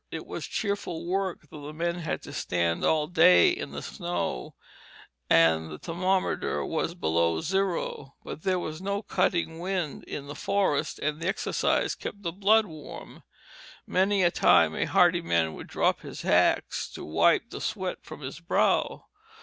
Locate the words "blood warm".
12.31-13.21